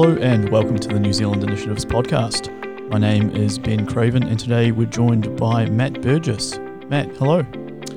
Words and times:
Hello 0.00 0.16
and 0.18 0.48
welcome 0.50 0.78
to 0.78 0.86
the 0.86 1.00
New 1.00 1.12
Zealand 1.12 1.42
Initiatives 1.42 1.84
podcast. 1.84 2.52
My 2.88 2.98
name 2.98 3.30
is 3.34 3.58
Ben 3.58 3.84
Craven 3.84 4.22
and 4.22 4.38
today 4.38 4.70
we're 4.70 4.86
joined 4.86 5.36
by 5.36 5.68
Matt 5.68 6.00
Burgess. 6.02 6.56
Matt, 6.86 7.08
hello. 7.16 7.44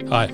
Hi. 0.09 0.25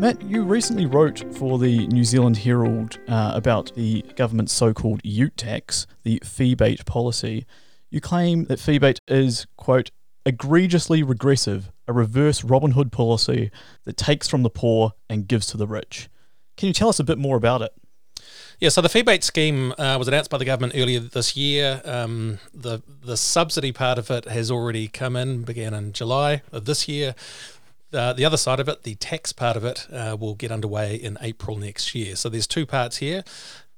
Matt, 0.00 0.20
you 0.22 0.42
recently 0.42 0.84
wrote 0.84 1.22
for 1.36 1.60
the 1.60 1.86
New 1.86 2.02
Zealand 2.02 2.38
Herald 2.38 2.98
uh, 3.06 3.30
about 3.36 3.72
the 3.76 4.02
government's 4.16 4.52
so 4.52 4.74
called 4.74 5.00
ute 5.04 5.36
tax, 5.36 5.86
the 6.02 6.20
feebate 6.24 6.84
policy. 6.86 7.46
You 7.88 8.00
claim 8.00 8.46
that 8.46 8.58
feebate 8.58 9.00
is, 9.06 9.46
quote, 9.56 9.92
egregiously 10.24 11.04
regressive, 11.04 11.70
a 11.86 11.92
reverse 11.92 12.42
Robin 12.42 12.72
Hood 12.72 12.90
policy 12.90 13.52
that 13.84 13.96
takes 13.96 14.26
from 14.26 14.42
the 14.42 14.50
poor 14.50 14.94
and 15.08 15.28
gives 15.28 15.46
to 15.46 15.56
the 15.56 15.68
rich. 15.68 16.08
Can 16.56 16.66
you 16.66 16.72
tell 16.72 16.88
us 16.88 16.98
a 16.98 17.04
bit 17.04 17.16
more 17.16 17.36
about 17.36 17.62
it? 17.62 17.70
Yeah, 18.58 18.70
so 18.70 18.80
the 18.80 18.88
feebate 18.88 19.22
scheme 19.22 19.74
uh, 19.76 19.96
was 19.98 20.08
announced 20.08 20.30
by 20.30 20.38
the 20.38 20.46
government 20.46 20.72
earlier 20.74 20.98
this 20.98 21.36
year. 21.36 21.82
Um, 21.84 22.38
the 22.54 22.82
the 23.02 23.18
subsidy 23.18 23.70
part 23.70 23.98
of 23.98 24.10
it 24.10 24.24
has 24.24 24.50
already 24.50 24.88
come 24.88 25.14
in, 25.14 25.42
began 25.42 25.74
in 25.74 25.92
July 25.92 26.40
of 26.52 26.64
this 26.64 26.88
year. 26.88 27.14
Uh, 27.92 28.14
the 28.14 28.24
other 28.24 28.38
side 28.38 28.58
of 28.58 28.66
it, 28.66 28.82
the 28.82 28.94
tax 28.94 29.32
part 29.32 29.58
of 29.58 29.64
it, 29.64 29.86
uh, 29.92 30.16
will 30.18 30.34
get 30.34 30.50
underway 30.50 30.94
in 30.94 31.18
April 31.20 31.58
next 31.58 31.94
year. 31.94 32.16
So 32.16 32.30
there's 32.30 32.46
two 32.46 32.64
parts 32.64 32.96
here. 32.96 33.24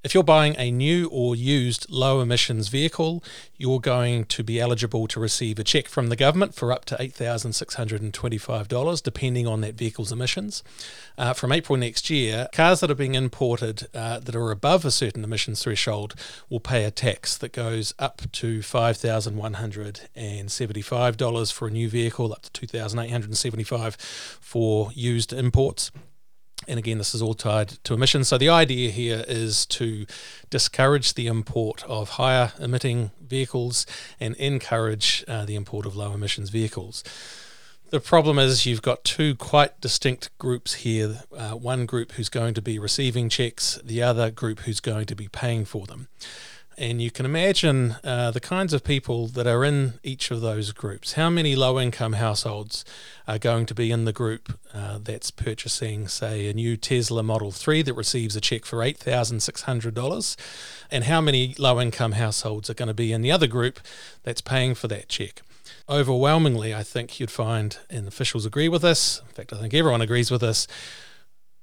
If 0.05 0.15
you're 0.15 0.23
buying 0.23 0.55
a 0.57 0.70
new 0.70 1.09
or 1.09 1.34
used 1.34 1.91
low 1.91 2.20
emissions 2.20 2.69
vehicle, 2.69 3.20
you're 3.57 3.80
going 3.80 4.27
to 4.27 4.45
be 4.45 4.61
eligible 4.61 5.09
to 5.09 5.19
receive 5.19 5.59
a 5.59 5.65
check 5.65 5.88
from 5.88 6.07
the 6.07 6.15
government 6.15 6.55
for 6.55 6.71
up 6.71 6.84
to 6.84 6.95
$8,625, 6.95 9.02
depending 9.02 9.48
on 9.48 9.61
that 9.62 9.74
vehicle's 9.74 10.12
emissions. 10.12 10.62
Uh, 11.19 11.33
from 11.33 11.51
April 11.51 11.77
next 11.77 12.11
year, 12.11 12.47
cars 12.52 12.79
that 12.79 12.93
are 12.93 12.95
being 12.95 13.16
imported 13.16 13.88
uh, 13.93 14.21
that 14.21 14.37
are 14.37 14.52
above 14.52 14.84
a 14.84 14.93
certain 14.93 15.24
emissions 15.24 15.65
threshold 15.65 16.15
will 16.49 16.60
pay 16.60 16.85
a 16.85 16.93
tax 16.93 17.37
that 17.37 17.52
goes 17.52 17.93
up 17.99 18.23
to 18.30 18.60
$5,175 18.60 21.52
for 21.52 21.66
a 21.66 21.73
new 21.73 21.88
vehicle, 21.88 22.32
up 22.32 22.43
to 22.43 22.66
$2,875 22.69 24.01
for 24.41 24.93
used 24.95 25.32
imports. 25.32 25.91
And 26.69 26.79
again, 26.79 26.99
this 26.99 27.15
is 27.15 27.23
all 27.23 27.35
tied 27.35 27.69
to 27.85 27.95
emissions. 27.95 28.29
So 28.29 28.38
the 28.38 28.51
idea 28.51 28.91
here 28.91 29.24
is 29.27 29.66
to 29.66 30.07
discourage 30.51 31.15
the 31.15 31.27
import 31.27 31.83
of 31.85 32.10
higher 32.10 32.52
emitting 32.60 33.10
vehicles 33.27 33.87
and 34.21 34.35
encourage 34.37 35.25
uh, 35.27 35.45
the 35.47 35.57
import 35.57 35.87
of 35.87 35.97
low 35.97 36.13
emissions 36.13 36.51
vehicles. 36.51 37.02
The 37.91 38.01
problem 38.01 38.38
is 38.38 38.66
you've 38.66 38.83
got 38.83 39.02
two 39.02 39.35
quite 39.35 39.80
distinct 39.80 40.29
groups 40.37 40.75
here. 40.75 41.23
Uh, 41.35 41.52
one 41.52 41.87
group 41.87 42.13
who's 42.13 42.29
going 42.29 42.52
to 42.52 42.60
be 42.60 42.79
receiving 42.79 43.30
checks, 43.30 43.79
the 43.82 44.03
other 44.03 44.30
group 44.30 44.60
who's 44.60 44.80
going 44.80 45.07
to 45.07 45.16
be 45.16 45.29
paying 45.29 45.65
for 45.65 45.87
them. 45.87 46.09
And 46.79 47.02
you 47.02 47.10
can 47.10 47.26
imagine 47.26 47.96
uh, 48.04 48.30
the 48.30 48.38
kinds 48.38 48.73
of 48.73 48.84
people 48.84 49.26
that 49.29 49.48
are 49.48 49.65
in 49.65 49.95
each 50.04 50.30
of 50.30 50.40
those 50.40 50.71
groups. 50.71 51.15
How 51.15 51.29
many 51.29 51.57
low 51.57 51.80
income 51.80 52.12
households 52.12 52.85
are 53.26 53.37
going 53.37 53.66
to 53.66 53.74
be 53.74 53.90
in 53.90 54.04
the 54.04 54.12
group 54.12 54.57
uh, 54.73 55.01
that's 55.02 55.32
purchasing, 55.32 56.07
say, 56.07 56.48
a 56.48 56.52
new 56.52 56.76
Tesla 56.76 57.24
Model 57.24 57.51
3 57.51 57.82
that 57.82 57.95
receives 57.95 58.37
a 58.37 58.40
check 58.40 58.65
for 58.65 58.79
$8,600? 58.79 60.37
And 60.88 61.02
how 61.02 61.20
many 61.20 61.57
low 61.59 61.80
income 61.80 62.12
households 62.12 62.70
are 62.70 62.74
going 62.74 62.87
to 62.87 62.95
be 62.95 63.13
in 63.13 63.23
the 63.23 63.32
other 63.32 63.48
group 63.48 63.80
that's 64.22 64.41
paying 64.41 64.76
for 64.76 64.87
that 64.87 65.09
check? 65.09 65.42
Overwhelmingly, 65.88 66.72
I 66.72 66.84
think 66.84 67.19
you'd 67.19 67.32
find, 67.32 67.76
and 67.91 68.06
officials 68.06 68.47
agree 68.47 68.69
with 68.69 68.82
this, 68.82 69.20
in 69.26 69.34
fact, 69.34 69.53
I 69.53 69.59
think 69.59 69.75
everyone 69.75 70.00
agrees 70.00 70.31
with 70.31 70.42
this 70.42 70.69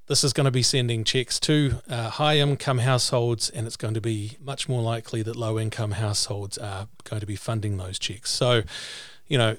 this 0.08 0.23
is 0.23 0.34
going 0.34 0.45
to 0.45 0.52
be 0.52 0.61
sending 0.61 1.03
checks 1.03 1.39
to 1.42 1.81
uh, 1.89 2.09
high 2.09 2.38
income 2.38 2.80
households, 2.80 3.50
and 3.50 3.66
it's 3.66 3.78
going 3.78 3.94
to 3.94 4.02
be 4.02 4.38
much 4.39 4.70
more 4.70 4.81
likely 4.81 5.22
that 5.23 5.36
low 5.36 5.59
income 5.59 5.92
households 5.92 6.58
are 6.58 6.88
going 7.03 7.20
to 7.20 7.25
be 7.25 7.35
funding 7.35 7.78
those 7.78 7.97
checks. 7.97 8.31
So, 8.31 8.63
you 9.28 9.38
know, 9.38 9.57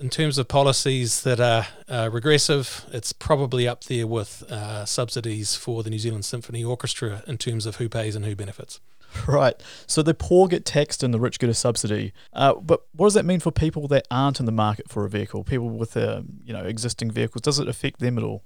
in 0.00 0.10
terms 0.10 0.38
of 0.38 0.48
policies 0.48 1.22
that 1.22 1.38
are 1.38 1.66
uh, 1.88 2.10
regressive, 2.12 2.84
it's 2.92 3.12
probably 3.12 3.68
up 3.68 3.84
there 3.84 4.06
with 4.06 4.42
uh, 4.50 4.84
subsidies 4.84 5.54
for 5.54 5.82
the 5.82 5.90
New 5.90 6.00
Zealand 6.00 6.24
Symphony 6.24 6.64
Orchestra 6.64 7.22
in 7.26 7.38
terms 7.38 7.64
of 7.64 7.76
who 7.76 7.88
pays 7.88 8.16
and 8.16 8.24
who 8.24 8.34
benefits. 8.34 8.80
Right. 9.28 9.54
So 9.86 10.02
the 10.02 10.12
poor 10.12 10.48
get 10.48 10.64
taxed 10.64 11.04
and 11.04 11.14
the 11.14 11.20
rich 11.20 11.38
get 11.38 11.48
a 11.48 11.54
subsidy. 11.54 12.12
Uh, 12.32 12.54
but 12.54 12.84
what 12.96 13.06
does 13.06 13.14
that 13.14 13.24
mean 13.24 13.38
for 13.38 13.52
people 13.52 13.86
that 13.88 14.08
aren't 14.10 14.40
in 14.40 14.46
the 14.46 14.50
market 14.52 14.90
for 14.90 15.04
a 15.04 15.08
vehicle? 15.08 15.44
People 15.44 15.70
with, 15.70 15.96
uh, 15.96 16.22
you 16.44 16.52
know, 16.52 16.64
existing 16.64 17.12
vehicles. 17.12 17.42
Does 17.42 17.60
it 17.60 17.68
affect 17.68 18.00
them 18.00 18.18
at 18.18 18.24
all? 18.24 18.42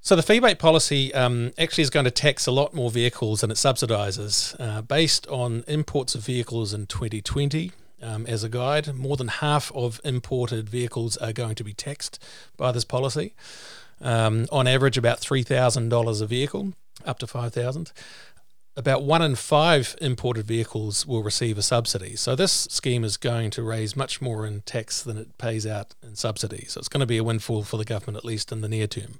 So 0.00 0.16
the 0.16 0.22
feebate 0.22 0.58
policy 0.58 1.12
um, 1.12 1.52
actually 1.58 1.82
is 1.82 1.90
going 1.90 2.04
to 2.04 2.10
tax 2.10 2.46
a 2.46 2.52
lot 2.52 2.72
more 2.72 2.90
vehicles 2.90 3.40
than 3.40 3.50
it 3.50 3.56
subsidises. 3.56 4.54
Uh, 4.58 4.80
based 4.80 5.26
on 5.26 5.64
imports 5.66 6.14
of 6.14 6.24
vehicles 6.24 6.72
in 6.72 6.86
2020, 6.86 7.72
um, 8.00 8.26
as 8.26 8.44
a 8.44 8.48
guide, 8.48 8.94
more 8.94 9.16
than 9.16 9.28
half 9.28 9.72
of 9.74 10.00
imported 10.04 10.68
vehicles 10.68 11.16
are 11.16 11.32
going 11.32 11.56
to 11.56 11.64
be 11.64 11.72
taxed 11.72 12.22
by 12.56 12.70
this 12.70 12.84
policy. 12.84 13.34
Um, 14.00 14.46
on 14.52 14.68
average, 14.68 14.96
about 14.96 15.18
three 15.18 15.42
thousand 15.42 15.88
dollars 15.88 16.20
a 16.20 16.26
vehicle, 16.26 16.74
up 17.04 17.18
to 17.18 17.26
five 17.26 17.52
thousand. 17.52 17.92
About 18.76 19.02
one 19.02 19.22
in 19.22 19.34
five 19.34 19.96
imported 20.00 20.46
vehicles 20.46 21.04
will 21.04 21.24
receive 21.24 21.58
a 21.58 21.62
subsidy. 21.62 22.14
So 22.14 22.36
this 22.36 22.68
scheme 22.70 23.02
is 23.02 23.16
going 23.16 23.50
to 23.50 23.62
raise 23.64 23.96
much 23.96 24.22
more 24.22 24.46
in 24.46 24.60
tax 24.60 25.02
than 25.02 25.18
it 25.18 25.36
pays 25.36 25.66
out 25.66 25.96
in 26.00 26.14
subsidy. 26.14 26.66
So 26.68 26.78
it's 26.78 26.88
going 26.88 27.00
to 27.00 27.06
be 27.06 27.16
a 27.16 27.24
windfall 27.24 27.64
for 27.64 27.76
the 27.76 27.84
government, 27.84 28.18
at 28.18 28.24
least 28.24 28.52
in 28.52 28.60
the 28.60 28.68
near 28.68 28.86
term 28.86 29.18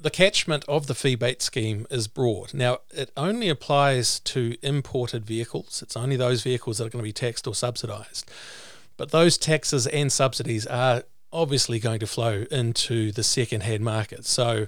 the 0.00 0.10
catchment 0.10 0.64
of 0.68 0.86
the 0.86 0.94
feebate 0.94 1.42
scheme 1.42 1.86
is 1.90 2.06
broad. 2.06 2.54
Now, 2.54 2.78
it 2.90 3.10
only 3.16 3.48
applies 3.48 4.20
to 4.20 4.56
imported 4.62 5.24
vehicles. 5.24 5.82
It's 5.82 5.96
only 5.96 6.16
those 6.16 6.42
vehicles 6.42 6.78
that 6.78 6.86
are 6.86 6.90
going 6.90 7.02
to 7.02 7.08
be 7.08 7.12
taxed 7.12 7.46
or 7.46 7.54
subsidised. 7.54 8.30
But 8.96 9.10
those 9.10 9.36
taxes 9.36 9.86
and 9.86 10.12
subsidies 10.12 10.66
are 10.66 11.04
obviously 11.32 11.78
going 11.78 12.00
to 12.00 12.06
flow 12.06 12.44
into 12.50 13.12
the 13.12 13.22
second-hand 13.22 13.84
market. 13.84 14.24
So, 14.24 14.66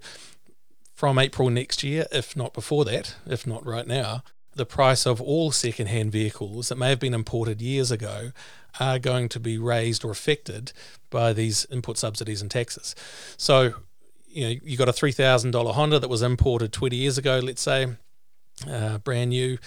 from 0.94 1.18
April 1.18 1.48
next 1.48 1.82
year, 1.82 2.06
if 2.12 2.36
not 2.36 2.52
before 2.52 2.84
that, 2.84 3.16
if 3.26 3.46
not 3.46 3.64
right 3.64 3.86
now, 3.86 4.22
the 4.54 4.66
price 4.66 5.06
of 5.06 5.20
all 5.20 5.52
second-hand 5.52 6.12
vehicles 6.12 6.68
that 6.68 6.76
may 6.76 6.90
have 6.90 7.00
been 7.00 7.14
imported 7.14 7.62
years 7.62 7.90
ago 7.90 8.32
are 8.78 8.98
going 8.98 9.28
to 9.30 9.40
be 9.40 9.56
raised 9.56 10.04
or 10.04 10.10
affected 10.10 10.72
by 11.08 11.32
these 11.32 11.66
input 11.70 11.96
subsidies 11.96 12.42
and 12.42 12.50
taxes. 12.50 12.94
So 13.36 13.74
you 14.30 14.44
know, 14.44 14.60
you 14.62 14.76
got 14.76 14.88
a 14.88 14.92
three 14.92 15.12
thousand 15.12 15.50
dollar 15.50 15.72
Honda 15.72 15.98
that 15.98 16.08
was 16.08 16.22
imported 16.22 16.72
twenty 16.72 16.96
years 16.96 17.18
ago, 17.18 17.40
let's 17.42 17.62
say, 17.62 17.88
uh, 18.68 18.98
brand 18.98 19.30
new. 19.30 19.58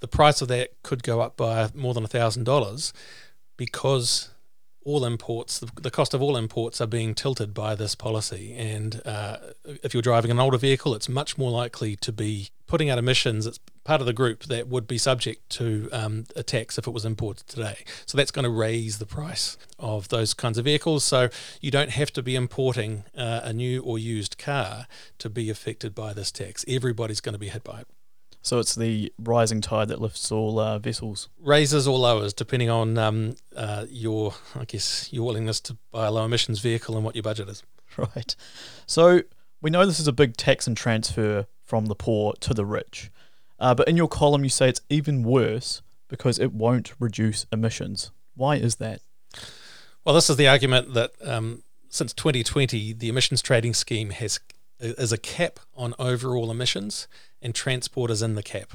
The 0.00 0.08
price 0.08 0.40
of 0.40 0.48
that 0.48 0.70
could 0.82 1.02
go 1.02 1.20
up 1.20 1.36
by 1.36 1.68
more 1.74 1.92
than 1.92 2.06
thousand 2.06 2.44
dollars 2.44 2.92
because 3.56 4.30
all 4.84 5.04
imports, 5.04 5.58
the, 5.58 5.70
the, 5.80 5.90
cost 5.90 6.14
of 6.14 6.22
all 6.22 6.36
imports 6.36 6.80
are 6.80 6.86
being 6.86 7.14
tilted 7.14 7.52
by 7.52 7.74
this 7.74 7.94
policy. 7.94 8.54
And 8.54 9.02
uh, 9.04 9.36
if 9.82 9.92
you're 9.92 10.02
driving 10.02 10.30
an 10.30 10.40
older 10.40 10.56
vehicle, 10.56 10.94
it's 10.94 11.08
much 11.08 11.36
more 11.36 11.50
likely 11.50 11.96
to 11.96 12.12
be 12.12 12.48
putting 12.66 12.88
out 12.88 12.98
emissions. 12.98 13.46
It's 13.46 13.60
part 13.90 14.00
of 14.00 14.06
the 14.06 14.12
group 14.12 14.44
that 14.44 14.68
would 14.68 14.86
be 14.86 14.96
subject 14.96 15.50
to 15.50 15.88
um, 15.90 16.24
a 16.36 16.44
tax 16.44 16.78
if 16.78 16.86
it 16.86 16.92
was 16.92 17.04
imported 17.04 17.44
today. 17.48 17.78
So 18.06 18.16
that's 18.16 18.30
going 18.30 18.44
to 18.44 18.48
raise 18.48 19.00
the 19.00 19.04
price 19.04 19.58
of 19.80 20.06
those 20.10 20.32
kinds 20.32 20.58
of 20.58 20.64
vehicles. 20.64 21.02
So 21.02 21.28
you 21.60 21.72
don't 21.72 21.90
have 21.90 22.12
to 22.12 22.22
be 22.22 22.36
importing 22.36 23.02
uh, 23.18 23.40
a 23.42 23.52
new 23.52 23.82
or 23.82 23.98
used 23.98 24.38
car 24.38 24.86
to 25.18 25.28
be 25.28 25.50
affected 25.50 25.92
by 25.92 26.12
this 26.12 26.30
tax. 26.30 26.64
Everybody's 26.68 27.20
going 27.20 27.32
to 27.32 27.38
be 27.40 27.48
hit 27.48 27.64
by 27.64 27.80
it. 27.80 27.88
So 28.42 28.60
it's 28.60 28.76
the 28.76 29.12
rising 29.18 29.60
tide 29.60 29.88
that 29.88 30.00
lifts 30.00 30.30
all 30.30 30.60
uh, 30.60 30.78
vessels. 30.78 31.28
Raises 31.40 31.88
or 31.88 31.98
lowers, 31.98 32.32
depending 32.32 32.70
on 32.70 32.96
um, 32.96 33.34
uh, 33.56 33.86
your, 33.90 34.34
I 34.54 34.66
guess, 34.66 35.12
your 35.12 35.26
willingness 35.26 35.58
to 35.62 35.76
buy 35.90 36.06
a 36.06 36.12
low 36.12 36.26
emissions 36.26 36.60
vehicle 36.60 36.94
and 36.94 37.04
what 37.04 37.16
your 37.16 37.24
budget 37.24 37.48
is. 37.48 37.64
Right. 37.96 38.36
So 38.86 39.22
we 39.60 39.68
know 39.68 39.84
this 39.84 39.98
is 39.98 40.06
a 40.06 40.12
big 40.12 40.36
tax 40.36 40.68
and 40.68 40.76
transfer 40.76 41.48
from 41.64 41.86
the 41.86 41.96
poor 41.96 42.34
to 42.34 42.54
the 42.54 42.64
rich. 42.64 43.10
Uh, 43.60 43.74
but 43.74 43.86
in 43.88 43.96
your 43.96 44.08
column, 44.08 44.42
you 44.42 44.50
say 44.50 44.68
it's 44.68 44.80
even 44.88 45.22
worse 45.22 45.82
because 46.08 46.38
it 46.38 46.52
won't 46.52 46.92
reduce 46.98 47.46
emissions. 47.52 48.10
Why 48.34 48.56
is 48.56 48.76
that? 48.76 49.00
Well, 50.04 50.14
this 50.14 50.30
is 50.30 50.36
the 50.36 50.48
argument 50.48 50.94
that 50.94 51.12
um, 51.22 51.62
since 51.88 52.12
2020, 52.14 52.94
the 52.94 53.08
emissions 53.08 53.42
trading 53.42 53.74
scheme 53.74 54.10
has 54.10 54.40
is 54.80 55.12
a 55.12 55.18
cap 55.18 55.60
on 55.76 55.94
overall 55.98 56.50
emissions, 56.50 57.06
and 57.42 57.54
transport 57.54 58.10
is 58.10 58.22
in 58.22 58.34
the 58.34 58.42
cap. 58.42 58.72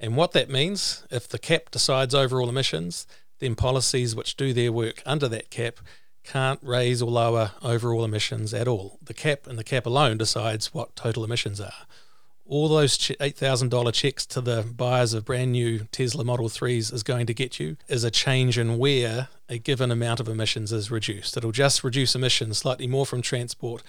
And 0.00 0.16
what 0.16 0.32
that 0.32 0.50
means, 0.50 1.04
if 1.10 1.28
the 1.28 1.38
cap 1.38 1.70
decides 1.70 2.12
overall 2.12 2.48
emissions, 2.48 3.06
then 3.38 3.54
policies 3.54 4.16
which 4.16 4.36
do 4.36 4.52
their 4.52 4.72
work 4.72 5.00
under 5.06 5.28
that 5.28 5.50
cap 5.50 5.78
can't 6.24 6.60
raise 6.62 7.00
or 7.00 7.10
lower 7.10 7.52
overall 7.62 8.04
emissions 8.04 8.52
at 8.52 8.68
all. 8.68 8.98
The 9.02 9.14
cap 9.14 9.46
and 9.46 9.58
the 9.58 9.64
cap 9.64 9.86
alone 9.86 10.18
decides 10.18 10.74
what 10.74 10.96
total 10.96 11.24
emissions 11.24 11.60
are. 11.60 11.86
All 12.48 12.68
those 12.68 12.96
$8,000 12.96 13.92
checks 13.92 14.24
to 14.26 14.40
the 14.40 14.62
buyers 14.62 15.12
of 15.12 15.26
brand 15.26 15.52
new 15.52 15.80
Tesla 15.92 16.24
Model 16.24 16.48
3s 16.48 16.92
is 16.92 17.02
going 17.02 17.26
to 17.26 17.34
get 17.34 17.60
you 17.60 17.76
is 17.88 18.04
a 18.04 18.10
change 18.10 18.58
in 18.58 18.78
where 18.78 19.28
a 19.50 19.58
given 19.58 19.90
amount 19.90 20.18
of 20.18 20.28
emissions 20.28 20.72
is 20.72 20.90
reduced. 20.90 21.36
It'll 21.36 21.52
just 21.52 21.84
reduce 21.84 22.14
emissions 22.14 22.58
slightly 22.58 22.86
more 22.86 23.04
from 23.04 23.22
transport, 23.22 23.82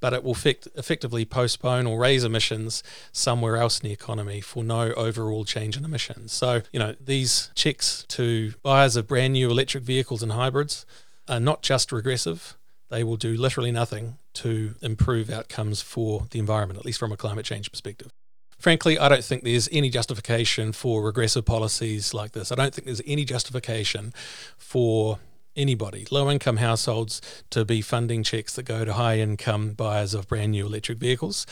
but 0.00 0.12
it 0.12 0.22
will 0.22 0.32
effect- 0.32 0.68
effectively 0.76 1.24
postpone 1.24 1.86
or 1.86 1.98
raise 1.98 2.24
emissions 2.24 2.82
somewhere 3.12 3.56
else 3.56 3.80
in 3.80 3.88
the 3.88 3.92
economy 3.92 4.40
for 4.40 4.62
no 4.62 4.92
overall 4.92 5.44
change 5.44 5.76
in 5.76 5.84
emissions. 5.84 6.32
So, 6.32 6.62
you 6.72 6.78
know, 6.78 6.94
these 7.00 7.50
checks 7.54 8.04
to 8.08 8.54
buyers 8.62 8.96
of 8.96 9.08
brand 9.08 9.32
new 9.32 9.50
electric 9.50 9.82
vehicles 9.82 10.22
and 10.22 10.32
hybrids 10.32 10.86
are 11.28 11.40
not 11.40 11.62
just 11.62 11.90
regressive, 11.90 12.56
they 12.90 13.04
will 13.04 13.16
do 13.16 13.36
literally 13.36 13.72
nothing 13.72 14.18
to 14.34 14.74
improve 14.82 15.30
outcomes 15.30 15.80
for 15.82 16.26
the 16.30 16.38
environment, 16.38 16.78
at 16.78 16.84
least 16.84 16.98
from 16.98 17.12
a 17.12 17.16
climate 17.16 17.44
change 17.44 17.70
perspective. 17.70 18.10
Frankly, 18.58 18.98
I 18.98 19.08
don't 19.08 19.24
think 19.24 19.44
there's 19.44 19.68
any 19.72 19.90
justification 19.90 20.72
for 20.72 21.02
regressive 21.02 21.44
policies 21.44 22.14
like 22.14 22.32
this. 22.32 22.50
I 22.50 22.54
don't 22.54 22.74
think 22.74 22.86
there's 22.86 23.02
any 23.06 23.24
justification 23.24 24.12
for 24.56 25.18
anybody, 25.56 26.06
low 26.10 26.30
income 26.30 26.56
households, 26.56 27.20
to 27.50 27.64
be 27.64 27.80
funding 27.80 28.22
checks 28.22 28.54
that 28.56 28.64
go 28.64 28.84
to 28.84 28.94
high 28.94 29.18
income 29.18 29.72
buyers 29.72 30.14
of 30.14 30.28
brand 30.28 30.52
new 30.52 30.66
electric 30.66 30.98
vehicles 30.98 31.46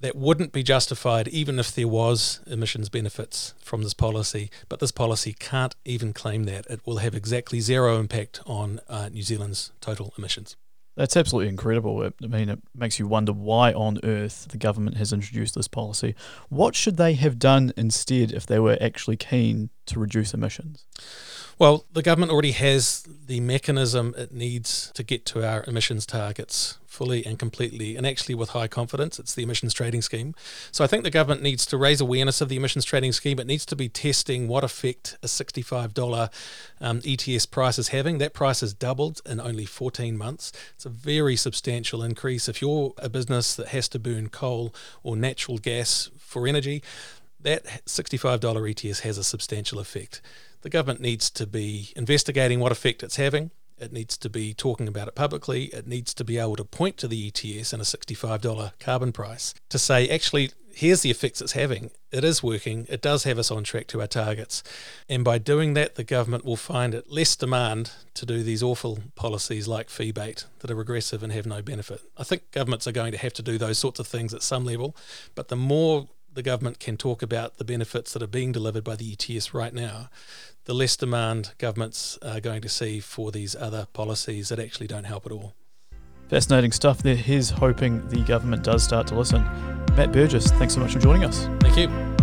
that 0.00 0.16
wouldn't 0.16 0.52
be 0.52 0.62
justified 0.62 1.28
even 1.28 1.58
if 1.58 1.74
there 1.74 1.88
was 1.88 2.40
emissions 2.46 2.88
benefits 2.88 3.54
from 3.58 3.82
this 3.82 3.94
policy. 3.94 4.50
But 4.68 4.80
this 4.80 4.92
policy 4.92 5.32
can't 5.32 5.74
even 5.84 6.12
claim 6.12 6.44
that. 6.44 6.66
It 6.68 6.80
will 6.86 6.98
have 6.98 7.14
exactly 7.14 7.60
zero 7.60 7.98
impact 7.98 8.40
on 8.46 8.80
uh, 8.88 9.08
New 9.08 9.22
Zealand's 9.22 9.72
total 9.80 10.12
emissions. 10.18 10.56
That's 10.96 11.16
absolutely 11.16 11.50
incredible. 11.50 12.10
I 12.22 12.26
mean, 12.26 12.48
it 12.48 12.58
makes 12.74 12.98
you 12.98 13.06
wonder 13.06 13.32
why 13.32 13.72
on 13.74 13.98
earth 14.02 14.48
the 14.48 14.56
government 14.56 14.96
has 14.96 15.12
introduced 15.12 15.54
this 15.54 15.68
policy. 15.68 16.14
What 16.48 16.74
should 16.74 16.96
they 16.96 17.12
have 17.14 17.38
done 17.38 17.72
instead 17.76 18.32
if 18.32 18.46
they 18.46 18.58
were 18.58 18.78
actually 18.80 19.18
keen 19.18 19.68
to 19.86 20.00
reduce 20.00 20.32
emissions? 20.32 20.86
Well, 21.58 21.86
the 21.90 22.02
government 22.02 22.32
already 22.32 22.52
has 22.52 23.06
the 23.26 23.40
mechanism 23.40 24.14
it 24.18 24.30
needs 24.30 24.90
to 24.94 25.02
get 25.02 25.24
to 25.26 25.42
our 25.42 25.64
emissions 25.66 26.04
targets 26.04 26.76
fully 26.86 27.24
and 27.24 27.38
completely, 27.38 27.96
and 27.96 28.06
actually 28.06 28.34
with 28.34 28.50
high 28.50 28.68
confidence. 28.68 29.18
It's 29.18 29.34
the 29.34 29.42
emissions 29.42 29.72
trading 29.72 30.02
scheme. 30.02 30.34
So 30.70 30.84
I 30.84 30.86
think 30.86 31.02
the 31.02 31.10
government 31.10 31.42
needs 31.42 31.64
to 31.66 31.78
raise 31.78 32.00
awareness 32.00 32.42
of 32.42 32.50
the 32.50 32.56
emissions 32.56 32.84
trading 32.84 33.12
scheme. 33.12 33.38
It 33.38 33.46
needs 33.46 33.64
to 33.66 33.76
be 33.76 33.88
testing 33.88 34.48
what 34.48 34.64
effect 34.64 35.16
a 35.22 35.26
$65 35.26 36.30
um, 36.82 37.00
ETS 37.06 37.46
price 37.46 37.78
is 37.78 37.88
having. 37.88 38.18
That 38.18 38.34
price 38.34 38.60
has 38.60 38.74
doubled 38.74 39.22
in 39.24 39.40
only 39.40 39.64
14 39.64 40.16
months. 40.16 40.52
It's 40.74 40.84
a 40.84 40.90
very 40.90 41.36
substantial 41.36 42.02
increase. 42.02 42.50
If 42.50 42.60
you're 42.60 42.92
a 42.98 43.08
business 43.08 43.54
that 43.54 43.68
has 43.68 43.88
to 43.90 43.98
burn 43.98 44.28
coal 44.28 44.74
or 45.02 45.16
natural 45.16 45.56
gas 45.56 46.10
for 46.18 46.46
energy, 46.46 46.82
that 47.46 47.64
$65 47.86 48.84
ETS 48.84 49.00
has 49.00 49.18
a 49.18 49.24
substantial 49.24 49.78
effect. 49.78 50.20
The 50.62 50.68
government 50.68 51.00
needs 51.00 51.30
to 51.30 51.46
be 51.46 51.92
investigating 51.94 52.58
what 52.58 52.72
effect 52.72 53.04
it's 53.04 53.16
having. 53.16 53.52
It 53.78 53.92
needs 53.92 54.16
to 54.18 54.28
be 54.28 54.52
talking 54.52 54.88
about 54.88 55.06
it 55.06 55.14
publicly. 55.14 55.66
It 55.66 55.86
needs 55.86 56.12
to 56.14 56.24
be 56.24 56.38
able 56.38 56.56
to 56.56 56.64
point 56.64 56.96
to 56.98 57.08
the 57.08 57.28
ETS 57.28 57.72
and 57.72 57.80
a 57.80 57.84
$65 57.84 58.72
carbon 58.80 59.12
price 59.12 59.54
to 59.68 59.78
say, 59.78 60.08
actually, 60.08 60.50
here's 60.74 61.02
the 61.02 61.10
effects 61.10 61.40
it's 61.40 61.52
having. 61.52 61.90
It 62.10 62.24
is 62.24 62.42
working. 62.42 62.86
It 62.88 63.00
does 63.00 63.22
have 63.24 63.38
us 63.38 63.50
on 63.52 63.62
track 63.62 63.86
to 63.88 64.00
our 64.00 64.08
targets. 64.08 64.64
And 65.08 65.22
by 65.22 65.38
doing 65.38 65.74
that, 65.74 65.94
the 65.94 66.04
government 66.04 66.44
will 66.44 66.56
find 66.56 66.94
it 66.94 67.12
less 67.12 67.36
demand 67.36 67.92
to 68.14 68.26
do 68.26 68.42
these 68.42 68.62
awful 68.62 68.98
policies 69.14 69.68
like 69.68 69.88
feebate 69.88 70.46
that 70.60 70.70
are 70.70 70.74
regressive 70.74 71.22
and 71.22 71.32
have 71.32 71.46
no 71.46 71.62
benefit. 71.62 72.00
I 72.16 72.24
think 72.24 72.50
governments 72.50 72.88
are 72.88 72.92
going 72.92 73.12
to 73.12 73.18
have 73.18 73.34
to 73.34 73.42
do 73.42 73.56
those 73.56 73.78
sorts 73.78 74.00
of 74.00 74.06
things 74.08 74.34
at 74.34 74.42
some 74.42 74.64
level. 74.64 74.96
But 75.36 75.48
the 75.48 75.56
more 75.56 76.08
the 76.36 76.42
government 76.42 76.78
can 76.78 76.96
talk 76.96 77.22
about 77.22 77.56
the 77.56 77.64
benefits 77.64 78.12
that 78.12 78.22
are 78.22 78.28
being 78.28 78.52
delivered 78.52 78.84
by 78.84 78.94
the 78.94 79.12
ETS 79.12 79.52
right 79.52 79.74
now, 79.74 80.08
the 80.66 80.74
less 80.74 80.96
demand 80.96 81.52
governments 81.58 82.18
are 82.22 82.40
going 82.40 82.60
to 82.60 82.68
see 82.68 83.00
for 83.00 83.32
these 83.32 83.56
other 83.56 83.88
policies 83.92 84.50
that 84.50 84.60
actually 84.60 84.86
don't 84.86 85.04
help 85.04 85.26
at 85.26 85.32
all. 85.32 85.54
Fascinating 86.28 86.72
stuff 86.72 87.02
there. 87.02 87.16
Here's 87.16 87.50
hoping 87.50 88.06
the 88.08 88.22
government 88.22 88.62
does 88.62 88.84
start 88.84 89.06
to 89.08 89.18
listen. 89.18 89.42
Matt 89.96 90.12
Burgess, 90.12 90.50
thanks 90.52 90.74
so 90.74 90.80
much 90.80 90.92
for 90.92 90.98
joining 90.98 91.24
us. 91.24 91.48
Thank 91.60 91.76
you. 91.76 92.15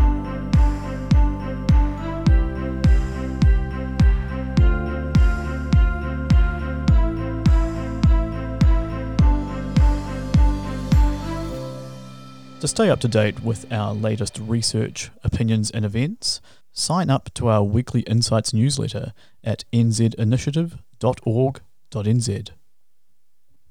To 12.64 12.68
stay 12.70 12.90
up 12.90 13.02
to 13.02 13.10
date 13.10 13.44
with 13.44 13.70
our 13.74 13.94
latest 13.94 14.40
research, 14.40 15.12
opinions, 15.22 15.70
and 15.70 15.84
events, 15.84 16.40
sign 16.72 17.10
up 17.10 17.30
to 17.34 17.50
our 17.50 17.62
weekly 17.62 18.04
Insights 18.04 18.54
newsletter 18.54 19.12
at 19.44 19.66
nzinitiative.org.nz. 19.74 22.52